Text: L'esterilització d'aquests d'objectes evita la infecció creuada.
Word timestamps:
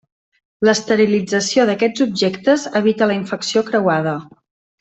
L'esterilització 0.67 1.67
d'aquests 1.71 2.03
d'objectes 2.03 2.67
evita 2.83 3.11
la 3.15 3.21
infecció 3.21 3.67
creuada. 3.73 4.19